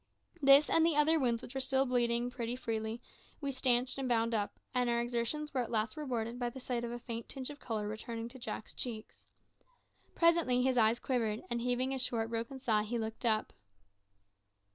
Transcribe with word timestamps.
This, 0.41 0.67
and 0.67 0.83
the 0.83 0.95
other 0.97 1.19
wounds 1.19 1.43
which 1.43 1.53
were 1.53 1.61
still 1.61 1.85
bleeding 1.85 2.31
pretty 2.31 2.55
freely, 2.55 3.03
we 3.39 3.51
stanched 3.51 3.99
and 3.99 4.09
bound 4.09 4.33
up, 4.33 4.57
and 4.73 4.89
our 4.89 4.99
exertions 4.99 5.53
were 5.53 5.61
at 5.61 5.69
length 5.69 5.95
rewarded 5.95 6.39
by 6.39 6.49
the 6.49 6.59
sight 6.59 6.83
of 6.83 6.89
a 6.91 6.97
faint 6.97 7.29
tinge 7.29 7.51
of 7.51 7.59
colour 7.59 7.87
returning 7.87 8.27
to 8.29 8.39
Jack's 8.39 8.73
cheeks. 8.73 9.25
Presently 10.15 10.63
his 10.63 10.75
eyes 10.75 10.99
quivered, 10.99 11.43
and 11.51 11.61
heaving 11.61 11.93
a 11.93 11.99
short, 11.99 12.31
broken 12.31 12.57
sigh, 12.57 12.81
he 12.81 12.97
looked 12.97 13.27
up. 13.27 13.53